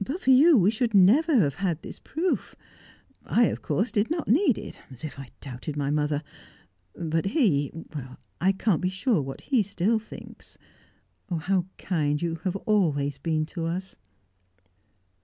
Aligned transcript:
But 0.00 0.20
for 0.20 0.30
you, 0.30 0.56
we 0.56 0.70
should 0.70 0.94
never 0.94 1.40
have 1.40 1.56
had 1.56 1.82
this 1.82 1.98
proof. 1.98 2.54
I, 3.24 3.46
of 3.46 3.62
course, 3.62 3.90
did 3.90 4.08
not 4.12 4.28
need 4.28 4.58
it; 4.58 4.80
as 4.92 5.02
if 5.02 5.18
I 5.18 5.30
doubted 5.40 5.76
my 5.76 5.90
mother! 5.90 6.22
But 6.94 7.24
he 7.24 7.72
I 8.40 8.52
can't 8.52 8.80
be 8.80 8.90
sure 8.90 9.20
what 9.20 9.40
he 9.40 9.64
still 9.64 9.98
thinks. 9.98 10.56
How 11.36 11.66
kind 11.78 12.22
you 12.22 12.36
have 12.44 12.54
always 12.54 13.18
been 13.18 13.44
to 13.46 13.64
us!" 13.64 13.96